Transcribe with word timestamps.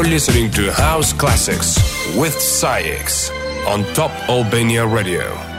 You're 0.00 0.08
listening 0.08 0.50
to 0.52 0.72
House 0.72 1.12
Classics 1.12 1.76
with 2.16 2.32
SAIX 2.40 3.30
on 3.66 3.84
Top 3.92 4.10
Albania 4.30 4.86
Radio. 4.86 5.49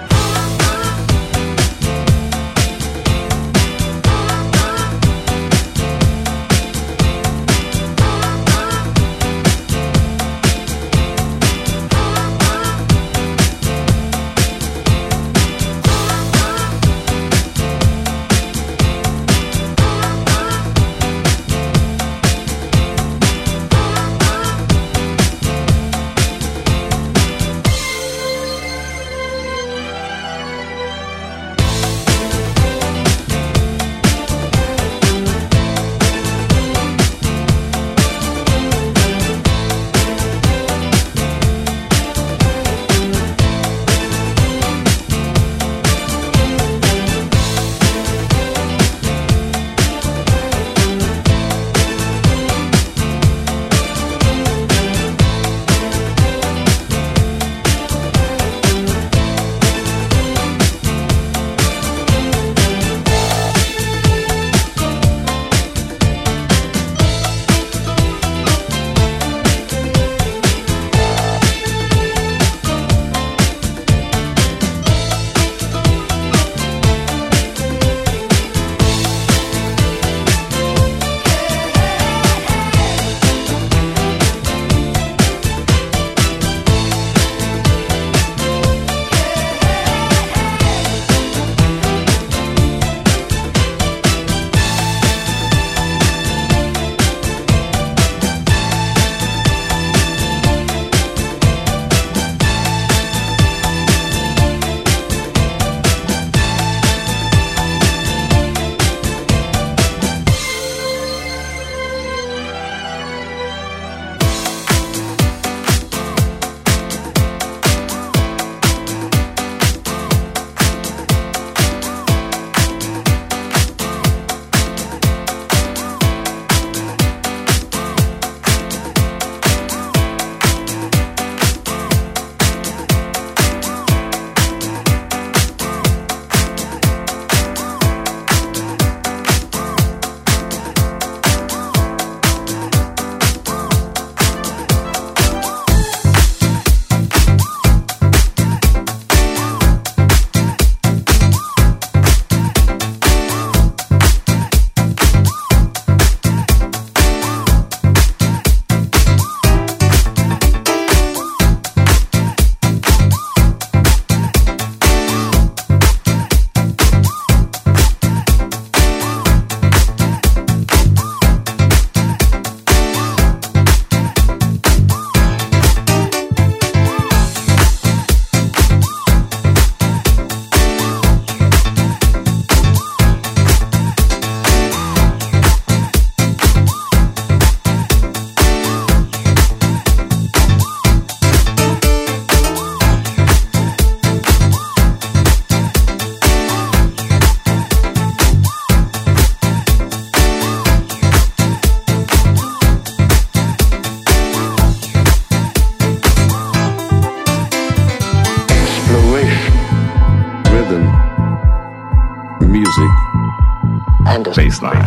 Baseline. 214.33 214.79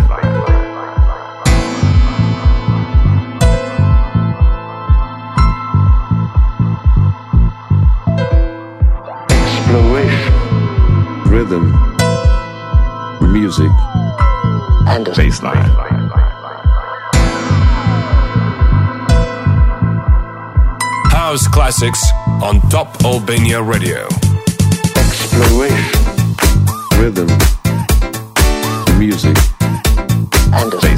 Exploration, 9.30 10.32
rhythm, 11.30 11.64
music, 13.32 13.70
and 14.88 15.08
a 15.08 15.12
bassline. 15.12 15.84
house 21.34 21.48
classics 21.48 22.00
on 22.42 22.60
Top 22.70 23.02
Albania 23.04 23.60
Radio. 23.60 24.06
Exploration, 24.96 26.36
rhythm, 26.96 27.53
music, 29.06 29.36
and 29.60 30.72
bassline. 30.72 30.93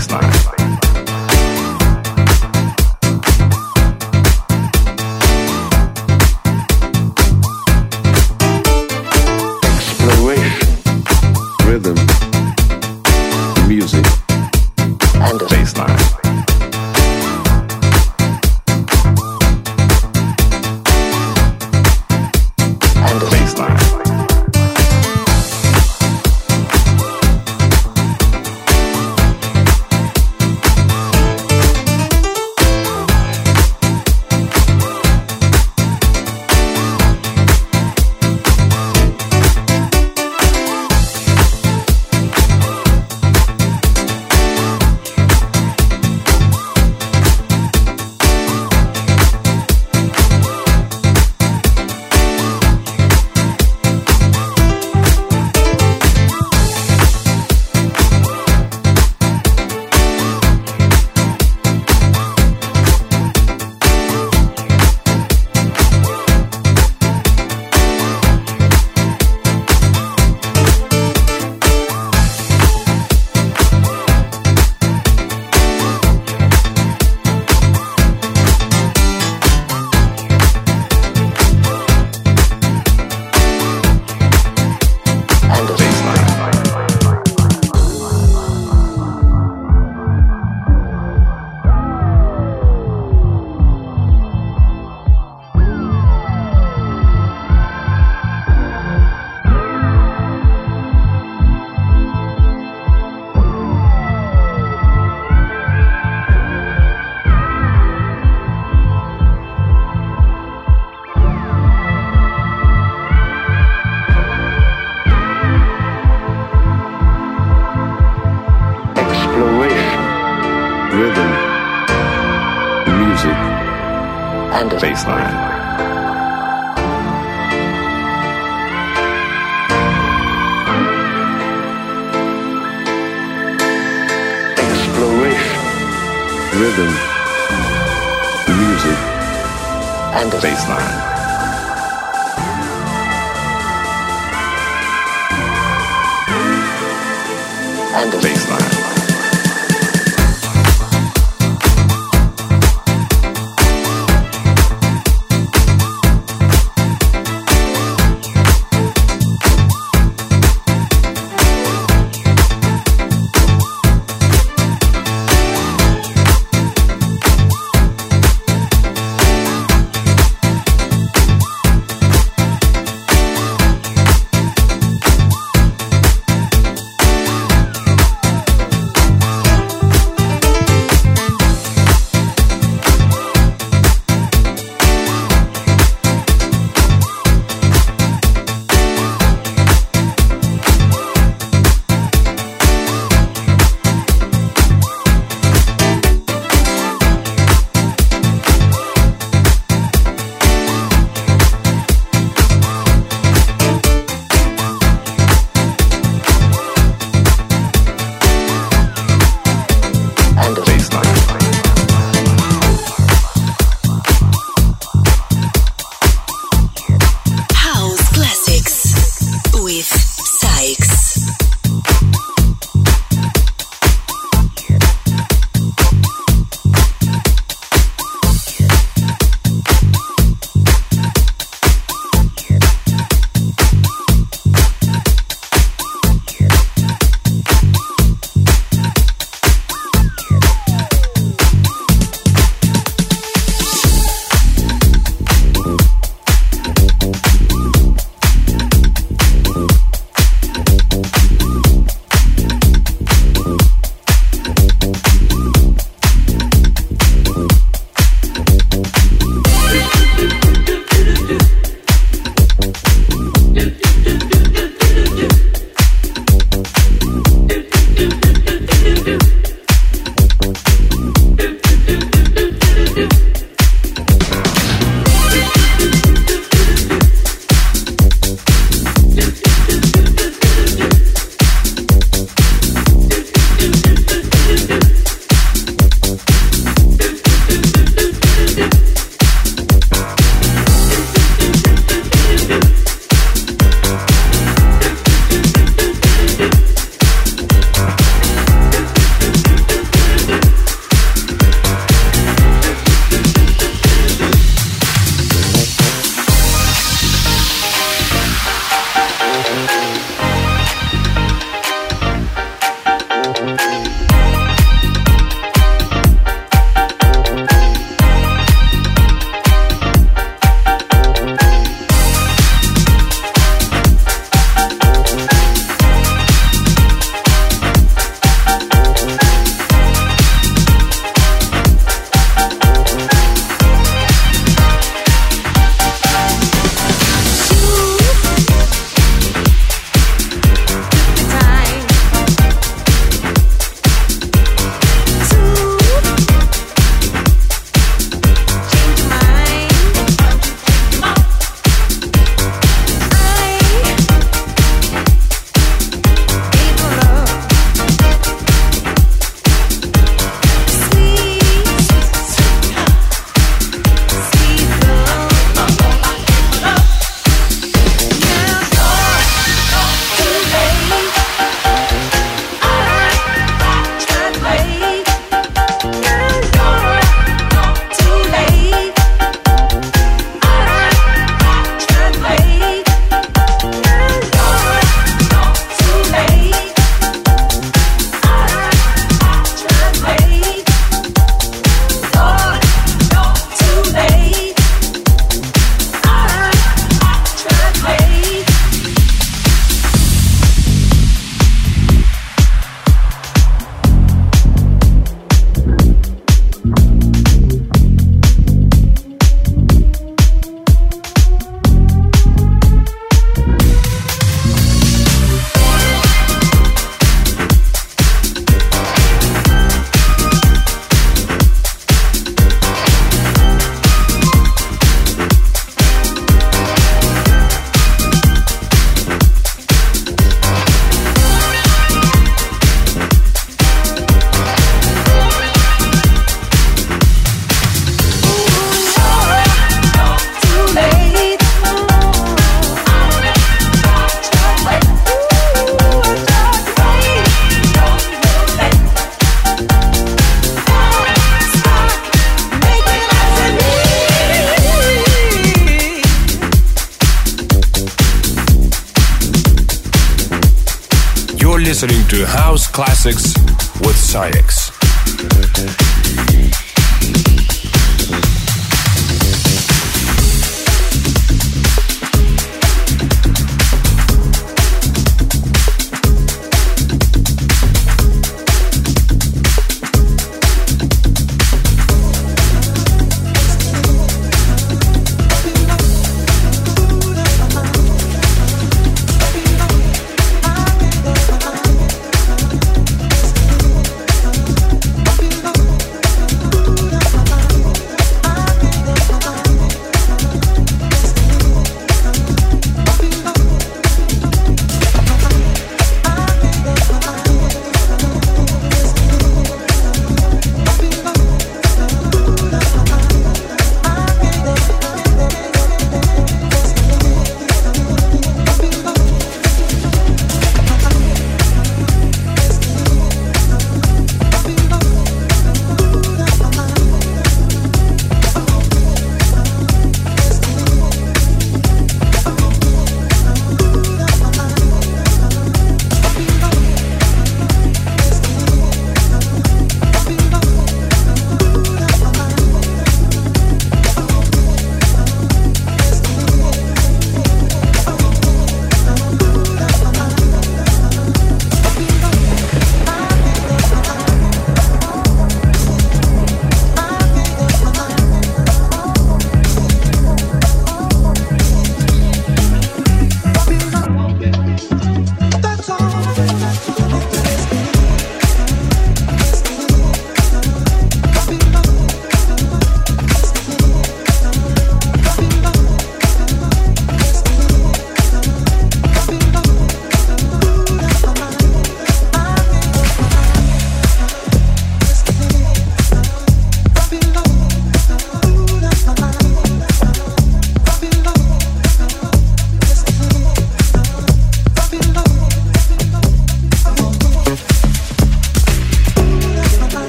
and 147.98 148.12
bassline. 148.12 148.95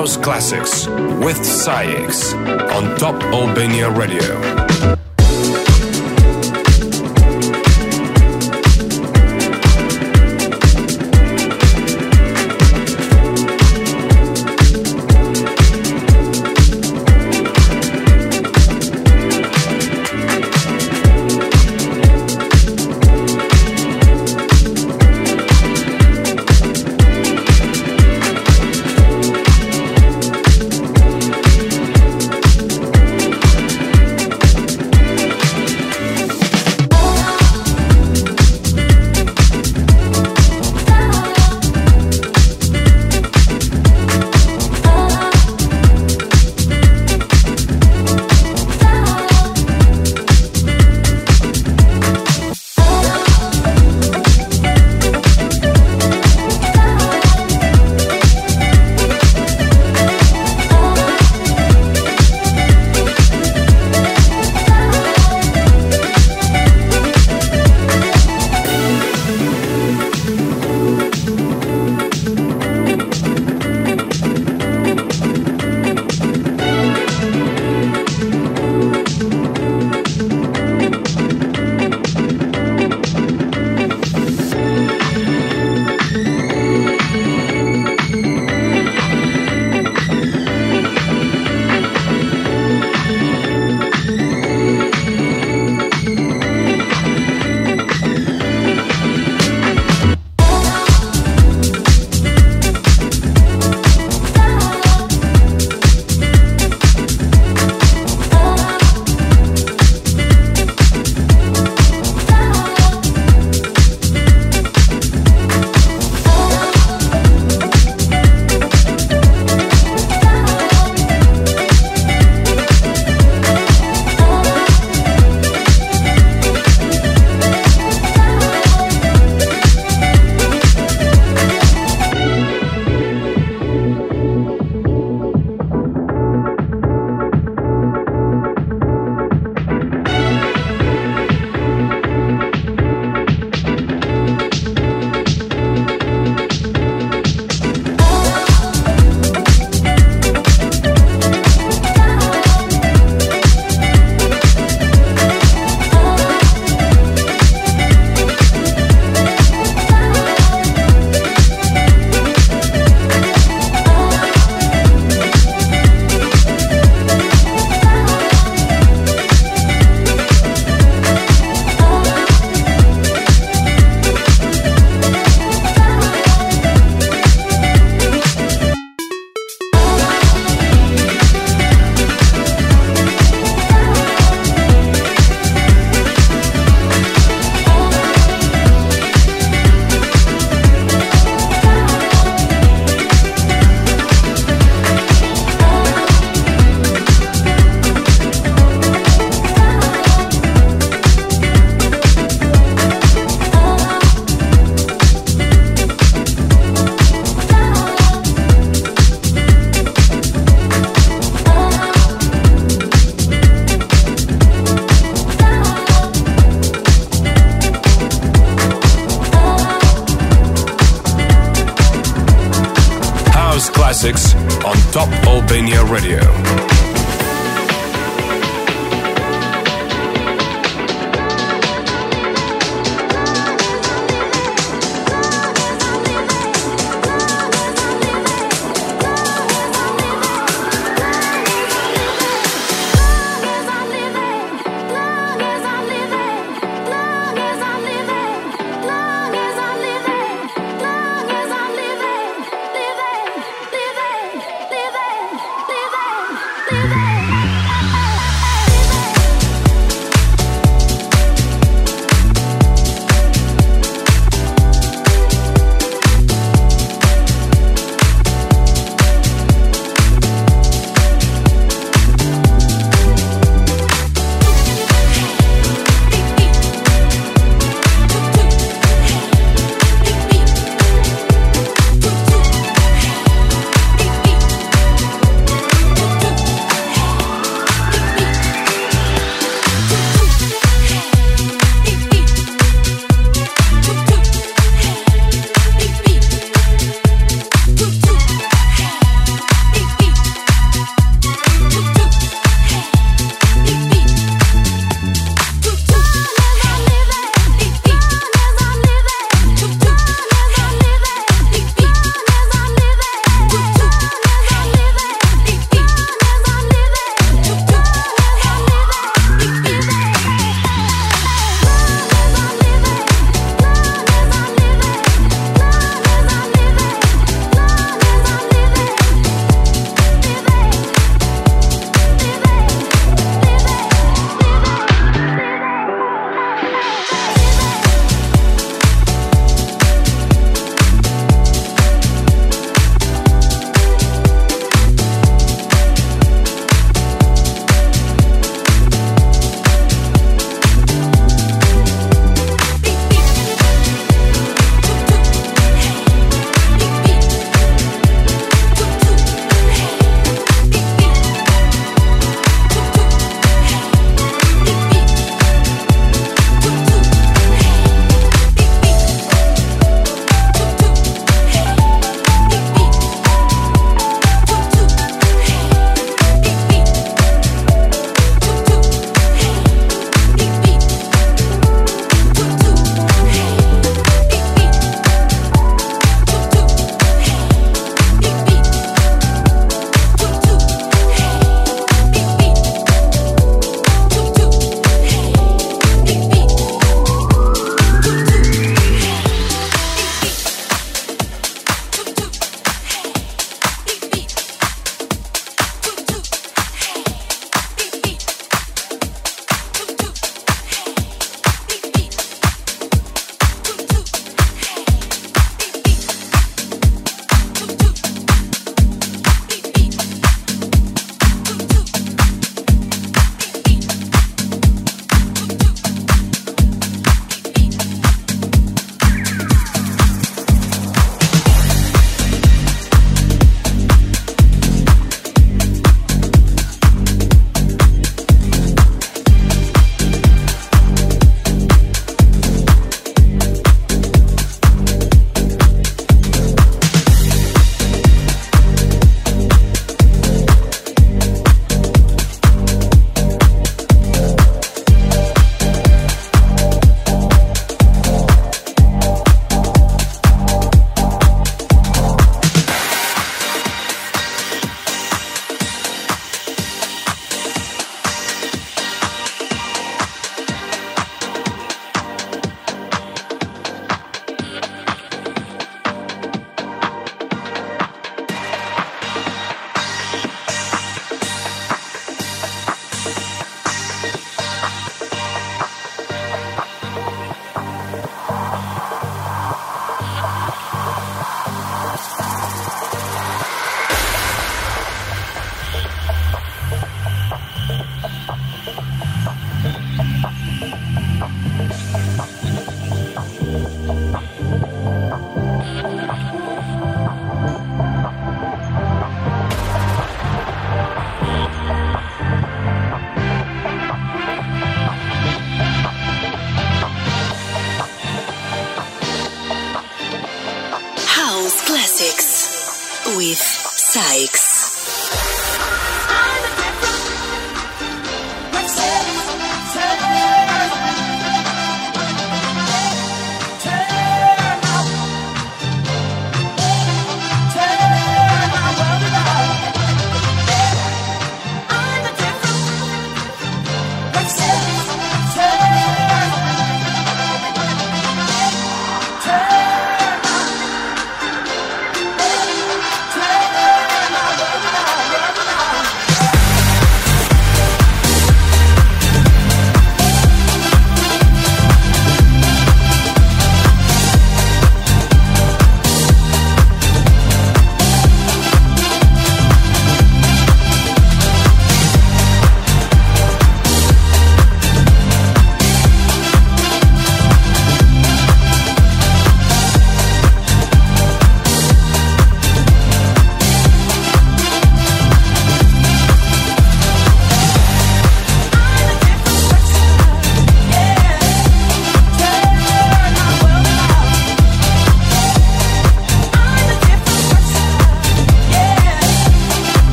House 0.00 0.16
Classics 0.16 0.86
with 1.22 1.44
SAIX 1.44 2.32
on 2.72 2.96
Top 2.96 3.22
Albania 3.24 3.90
Radio. 3.90 4.69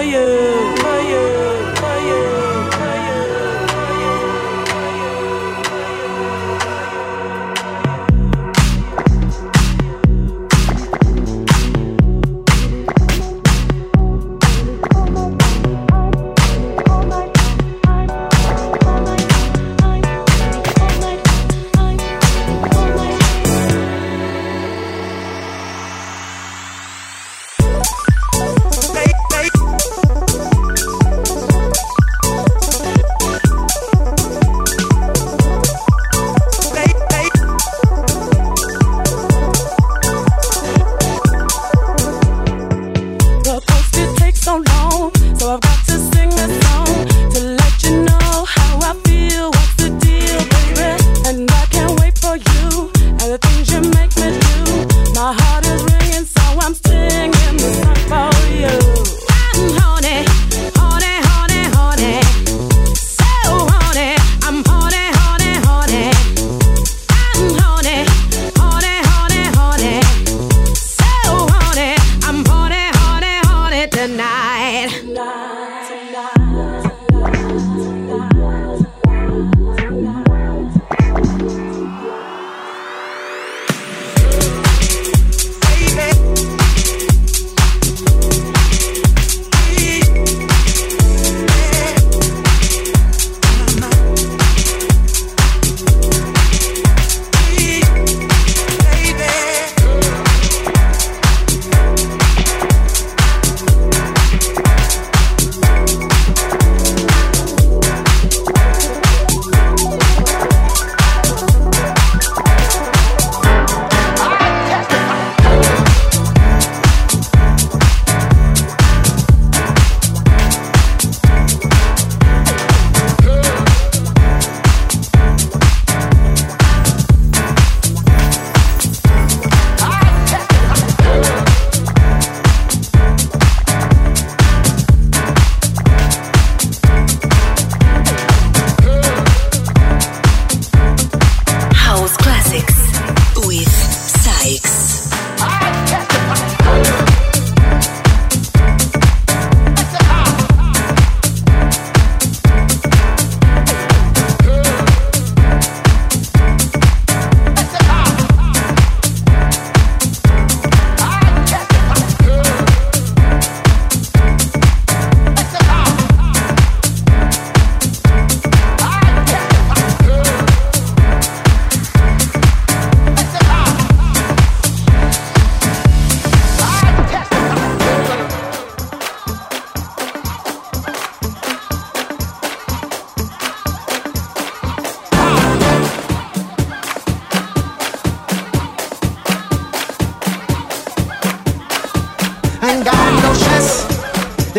fire, 0.00 0.76
fire, 0.78 1.74
fire. 1.76 2.49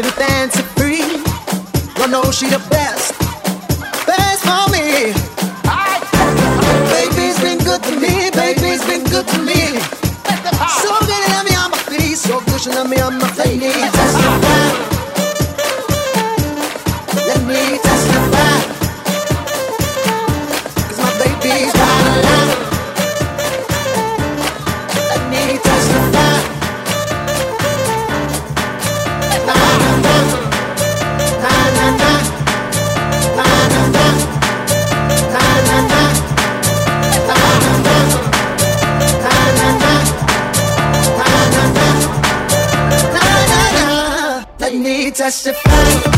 SAIX. 0.04 0.18
dancing 0.18 0.66
free. 0.76 1.02
I 2.02 2.08
know 2.08 2.32
she 2.32 2.48
the 2.48 2.58
best, 2.70 3.14
best 4.08 4.42
for 4.44 4.66
me. 4.74 5.14
Baby's 6.90 7.40
been 7.40 7.60
good 7.60 7.84
to 7.84 7.96
me, 8.00 8.32
baby's 8.32 8.84
been 8.86 9.04
good 9.06 9.28
to 9.28 9.38
me. 9.40 9.78
So 10.82 10.98
good 11.06 11.24
to 11.30 11.44
me 11.46 11.56
on 11.56 11.72
my 11.72 11.78
feet, 11.90 12.18
so 12.18 12.40
good 12.42 12.62
to 12.62 12.84
me 12.88 12.98
on 13.00 13.20
my 13.20 13.28
feet. 13.30 13.71
Testify. 45.44 46.11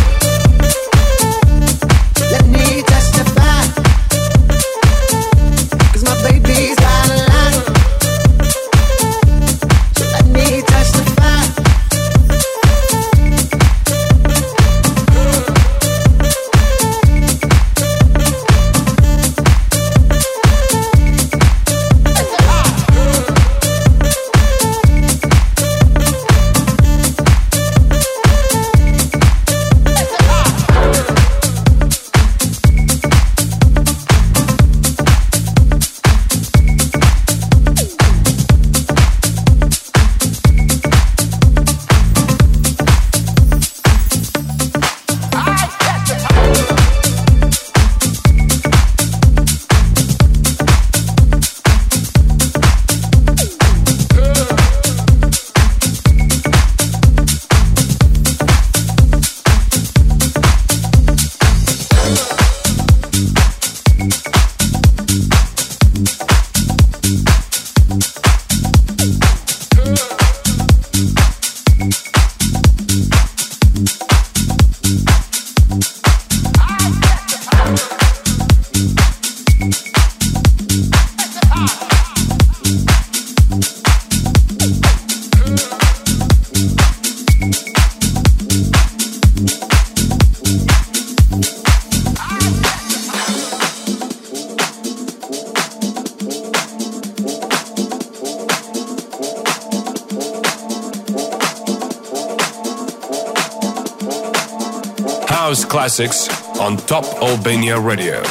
Classics 105.93 106.25
on 106.59 106.75
Top 106.89 107.05
Albania 107.21 107.79
Radio. 107.79 108.23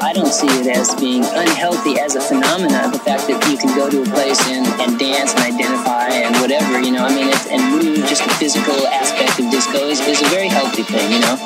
I 0.00 0.12
don't 0.14 0.32
see 0.32 0.48
it 0.48 0.68
as 0.72 0.94
being 0.94 1.22
unhealthy 1.22 2.00
as 2.00 2.16
a 2.16 2.20
phenomenon. 2.20 2.92
The 2.92 2.98
fact 2.98 3.28
that 3.28 3.36
you 3.44 3.58
can 3.60 3.76
go 3.76 3.90
to 3.90 4.00
a 4.00 4.08
place 4.08 4.40
and, 4.48 4.64
and 4.80 4.98
dance 4.98 5.36
and 5.36 5.44
identify 5.44 6.08
and 6.08 6.32
whatever, 6.40 6.80
you 6.80 6.92
know, 6.92 7.04
I 7.04 7.12
mean, 7.12 7.28
and 7.28 7.60
move, 7.76 8.08
just 8.08 8.24
the 8.24 8.32
physical 8.40 8.72
aspect 8.88 9.38
of 9.38 9.52
disco 9.52 9.84
is, 9.92 10.00
is 10.00 10.22
a 10.22 10.28
very 10.32 10.48
healthy 10.48 10.82
thing, 10.82 11.12
you 11.12 11.20
know? 11.20 11.36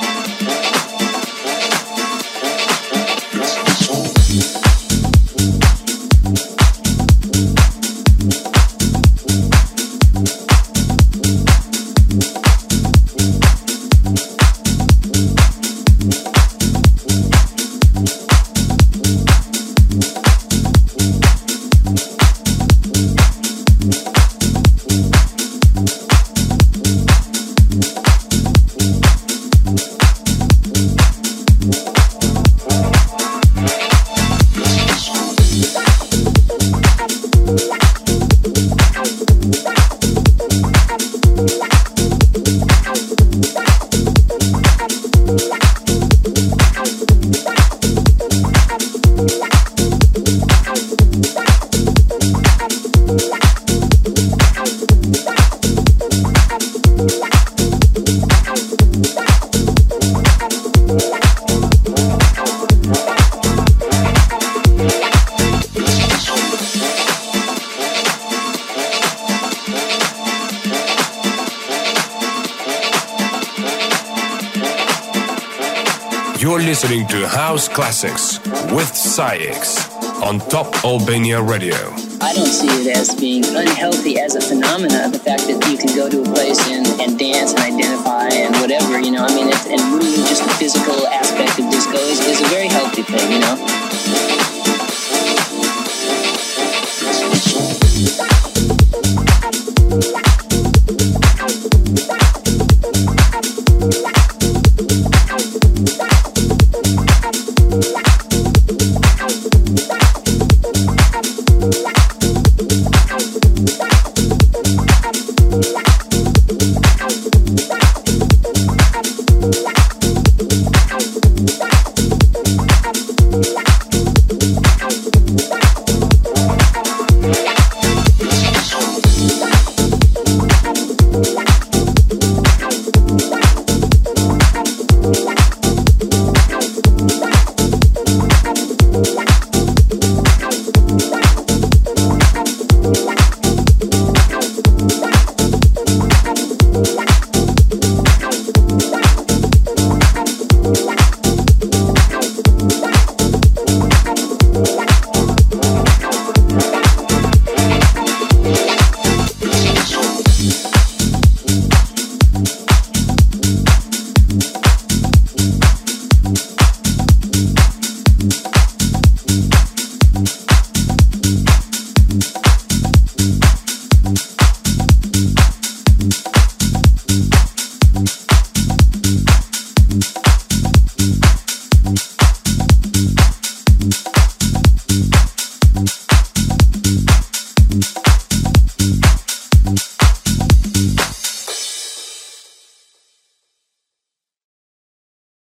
Classics 77.74 78.38
with 78.70 78.94
SAIX 78.94 79.90
on 80.22 80.38
Top 80.38 80.84
Albania 80.84 81.42
Radio. 81.42 81.74
I 82.22 82.32
don't 82.32 82.46
see 82.46 82.70
it 82.70 82.96
as 82.96 83.12
being 83.16 83.44
unhealthy 83.44 84.20
as 84.20 84.36
a 84.36 84.40
phenomenon. 84.40 85.10
The 85.10 85.18
fact 85.18 85.48
that 85.48 85.58
you 85.68 85.76
can 85.76 85.90
go 85.96 86.08
to 86.08 86.22
a 86.22 86.34
place 86.34 86.62
and, 86.70 86.86
and 87.02 87.18
dance 87.18 87.50
and 87.50 87.58
identify 87.58 88.30
and 88.30 88.54
whatever, 88.62 89.00
you 89.00 89.10
know, 89.10 89.26
I 89.26 89.34
mean, 89.34 89.48
it's, 89.48 89.66
and 89.66 89.82
move, 89.90 90.06
just 90.30 90.44
the 90.44 90.54
physical 90.54 91.08
aspect 91.08 91.58
of 91.58 91.68
disco 91.72 91.98
is, 91.98 92.20
is 92.20 92.40
a 92.42 92.48
very 92.54 92.68
healthy 92.68 93.02
thing, 93.02 93.32
you 93.32 93.40
know? 93.40 94.63